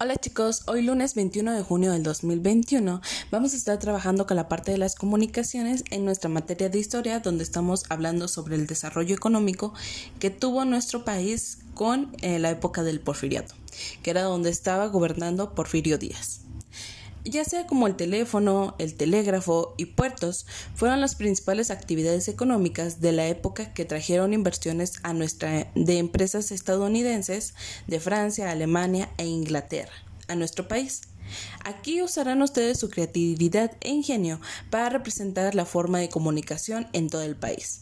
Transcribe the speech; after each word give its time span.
Hola 0.00 0.16
chicos, 0.16 0.64
hoy 0.66 0.82
lunes 0.82 1.14
21 1.14 1.52
de 1.52 1.62
junio 1.62 1.92
del 1.92 2.02
2021 2.02 3.00
vamos 3.30 3.52
a 3.54 3.56
estar 3.56 3.78
trabajando 3.78 4.26
con 4.26 4.36
la 4.36 4.48
parte 4.48 4.72
de 4.72 4.78
las 4.78 4.96
comunicaciones 4.96 5.84
en 5.92 6.04
nuestra 6.04 6.28
materia 6.28 6.68
de 6.68 6.80
historia 6.80 7.20
donde 7.20 7.44
estamos 7.44 7.84
hablando 7.90 8.26
sobre 8.26 8.56
el 8.56 8.66
desarrollo 8.66 9.14
económico 9.14 9.72
que 10.18 10.30
tuvo 10.30 10.64
nuestro 10.64 11.04
país 11.04 11.58
con 11.74 12.10
eh, 12.22 12.40
la 12.40 12.50
época 12.50 12.82
del 12.82 12.98
porfiriato, 12.98 13.54
que 14.02 14.10
era 14.10 14.22
donde 14.22 14.50
estaba 14.50 14.88
gobernando 14.88 15.54
Porfirio 15.54 15.96
Díaz 15.96 16.43
ya 17.24 17.44
sea 17.44 17.66
como 17.66 17.86
el 17.86 17.96
teléfono, 17.96 18.74
el 18.78 18.94
telégrafo 18.94 19.74
y 19.76 19.86
puertos, 19.86 20.46
fueron 20.74 21.00
las 21.00 21.14
principales 21.14 21.70
actividades 21.70 22.28
económicas 22.28 23.00
de 23.00 23.12
la 23.12 23.26
época 23.26 23.72
que 23.72 23.84
trajeron 23.84 24.34
inversiones 24.34 25.00
de 25.74 25.98
empresas 25.98 26.52
estadounidenses 26.52 27.54
de 27.86 28.00
Francia, 28.00 28.50
Alemania 28.50 29.10
e 29.16 29.26
Inglaterra 29.26 29.92
a 30.28 30.34
nuestro 30.34 30.68
país. 30.68 31.02
Aquí 31.64 32.02
usarán 32.02 32.42
ustedes 32.42 32.78
su 32.78 32.90
creatividad 32.90 33.72
e 33.80 33.90
ingenio 33.90 34.40
para 34.70 34.90
representar 34.90 35.54
la 35.54 35.64
forma 35.64 35.98
de 35.98 36.08
comunicación 36.08 36.86
en 36.92 37.08
todo 37.08 37.22
el 37.22 37.36
país. 37.36 37.80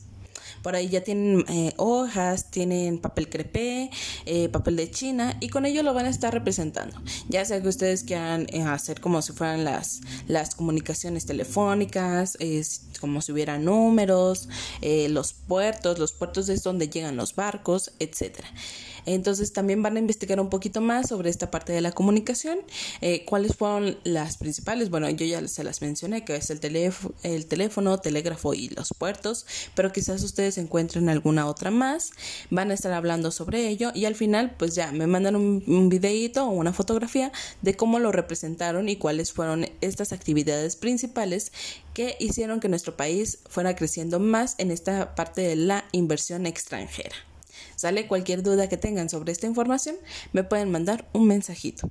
Por 0.63 0.77
ahí 0.77 0.89
ya 0.89 1.03
tienen 1.03 1.45
eh, 1.49 1.73
hojas, 1.77 2.51
tienen 2.51 2.99
papel 2.99 3.29
crepé, 3.29 3.91
eh, 4.27 4.49
papel 4.49 4.77
de 4.77 4.91
China 4.91 5.37
y 5.41 5.49
con 5.49 5.67
ello 5.67 5.83
lo 5.83 5.95
van 5.95 6.07
a 6.07 6.11
estar 6.11 6.33
representando. 6.33 7.01
Ya 7.29 7.45
sea 7.45 7.61
que 7.63 7.69
ustedes 7.69 8.05
quieran 8.05 8.47
eh, 8.51 8.63
hacer 8.63 9.01
como 9.01 9.23
si 9.23 9.33
fueran 9.33 9.65
las, 9.65 10.01
las 10.27 10.55
comunicaciones 10.55 11.27
telefónicas, 11.27 12.37
como 13.01 13.21
si 13.21 13.33
hubiera 13.33 13.59
números, 13.59 14.49
los 14.83 15.33
puertos, 15.33 15.99
los 15.99 16.13
puertos 16.13 16.49
es 16.49 16.63
donde 16.63 16.89
llegan 16.89 17.17
los 17.17 17.35
barcos, 17.35 17.93
etcétera. 17.99 18.49
Entonces 19.07 19.53
también 19.53 19.83
van 19.83 19.97
a 19.97 20.01
investigar 20.01 20.41
un 20.41 20.51
poquito 20.51 20.81
más 20.81 21.09
sobre 21.09 21.31
esta 21.31 21.51
parte 21.51 21.73
de 21.73 21.81
la 21.81 21.93
comunicación, 21.93 22.59
cuáles 23.27 23.57
fueron 23.57 23.99
las 24.05 24.37
principales. 24.37 24.91
Bueno, 24.91 25.09
yo 25.11 25.27
ya 25.27 25.47
se 25.49 25.65
las 25.65 25.83
mencioné, 25.83 26.25
que 26.25 26.37
es 26.37 26.51
el, 26.51 26.61
teléfono, 26.61 27.15
el 27.23 27.47
teléfono, 27.47 27.99
telégrafo 27.99 28.55
y 28.55 28.69
los 28.71 28.93
puertos, 28.97 29.47
pero 29.75 29.93
quizás 29.93 30.23
ustedes 30.23 30.59
encuentren 30.59 31.09
alguna 31.09 31.47
otra 31.47 31.71
más, 31.71 32.11
van 32.51 32.71
a 32.71 32.75
estar 32.75 32.93
hablando 32.93 33.31
sobre 33.31 33.69
ello 33.69 33.93
y 33.95 34.05
al 34.05 34.15
final 34.15 34.55
pues 34.57 34.75
ya 34.75 34.93
me 34.93 35.07
mandan 35.07 35.37
un, 35.37 35.63
un 35.67 35.93
o 36.37 36.45
una 36.47 36.73
fotografía 36.73 37.33
de 37.61 37.77
cómo 37.77 37.99
lo 37.99 38.13
representaron 38.13 38.89
y 38.89 38.97
cuáles 38.97 39.33
fueron 39.33 39.69
estas 39.81 40.13
actividades 40.13 40.77
principales 40.77 41.53
que 41.95 42.17
hicieron 42.19 42.61
que 42.61 42.69
nuestro 42.69 42.97
país 42.97 43.39
fuera 43.49 43.77
creciendo 43.77 44.19
más 44.19 44.55
en 44.59 44.71
esta 44.71 45.15
parte 45.15 45.43
de 45.43 45.57
la 45.57 45.85
inversión 45.93 46.47
extranjera. 46.47 47.15
¿Sale 47.77 48.07
cualquier 48.07 48.43
duda 48.43 48.69
que 48.69 48.77
tengan 48.77 49.09
sobre 49.09 49.33
esta 49.33 49.47
información? 49.47 49.97
Me 50.33 50.45
pueden 50.45 50.71
mandar 50.71 51.09
un 51.13 51.27
mensajito. 51.27 51.91